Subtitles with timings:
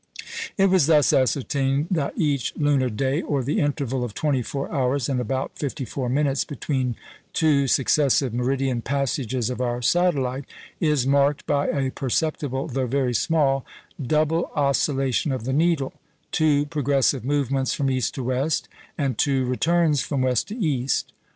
[0.57, 5.07] It was thus ascertained that each lunar day, or the interval of twenty four hours
[5.07, 6.95] and about fifty four minutes between
[7.33, 10.45] two successive meridian passages of our satellite,
[10.79, 13.63] is marked by a perceptible, though very small,
[14.01, 15.93] double oscillation of the needle
[16.31, 21.13] two progressive movements from east to west, and two returns from west to east.